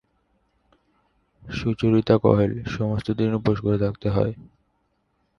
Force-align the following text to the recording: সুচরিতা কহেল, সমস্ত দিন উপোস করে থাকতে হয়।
সুচরিতা 1.43 2.15
কহেল, 2.17 2.51
সমস্ত 2.69 3.07
দিন 3.11 3.29
উপোস 3.33 3.57
করে 3.61 3.77
থাকতে 3.77 4.07
হয়। 4.09 4.33